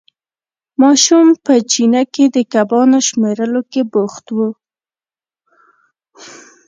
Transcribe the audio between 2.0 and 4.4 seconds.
کې د کبانو شمېرلو کې بوخت